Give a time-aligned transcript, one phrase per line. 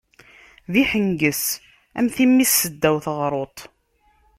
[0.71, 1.43] D iḥenges
[1.99, 3.59] am timmist seddaw teɣṛuḍt.